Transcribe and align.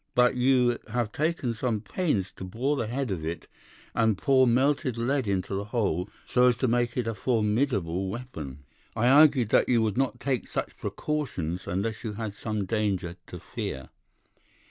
But 0.15 0.33
you 0.33 0.79
have 0.89 1.11
taken 1.11 1.53
some 1.53 1.79
pains 1.79 2.31
to 2.37 2.43
bore 2.43 2.75
the 2.75 2.87
head 2.87 3.11
of 3.11 3.23
it 3.23 3.47
and 3.93 4.17
pour 4.17 4.47
melted 4.47 4.97
lead 4.97 5.27
into 5.27 5.53
the 5.53 5.65
hole 5.65 6.09
so 6.27 6.47
as 6.47 6.55
to 6.55 6.67
make 6.67 6.97
it 6.97 7.05
a 7.05 7.13
formidable 7.13 8.09
weapon. 8.09 8.63
I 8.95 9.07
argued 9.09 9.49
that 9.49 9.69
you 9.69 9.79
would 9.83 9.99
not 9.99 10.19
take 10.19 10.47
such 10.47 10.75
precautions 10.77 11.67
unless 11.67 12.03
you 12.03 12.13
had 12.13 12.33
some 12.35 12.65
danger 12.65 13.15
to 13.27 13.39
fear. 13.39 13.89